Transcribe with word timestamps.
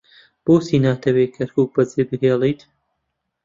بۆچی 0.43 0.77
ناتەوێت 0.85 1.31
کەرکووک 1.37 1.69
بەجێبهێڵێت؟ 1.75 2.61